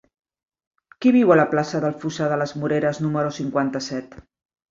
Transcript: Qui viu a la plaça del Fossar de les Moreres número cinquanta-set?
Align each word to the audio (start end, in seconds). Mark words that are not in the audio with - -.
Qui 1.03 1.11
viu 1.15 1.33
a 1.33 1.37
la 1.39 1.45
plaça 1.51 1.81
del 1.83 1.93
Fossar 2.05 2.31
de 2.33 2.39
les 2.43 2.55
Moreres 2.63 3.03
número 3.05 3.35
cinquanta-set? 3.39 4.19